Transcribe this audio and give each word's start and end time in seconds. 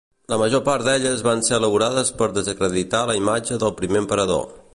La 0.33 0.37
major 0.41 0.63
part 0.69 0.87
d'elles 0.87 1.21
van 1.27 1.43
ser 1.49 1.53
elaborades 1.59 2.11
per 2.23 2.31
desacreditar 2.39 3.07
la 3.11 3.19
imatge 3.23 3.63
del 3.67 3.77
primer 3.83 4.03
emperador. 4.07 4.49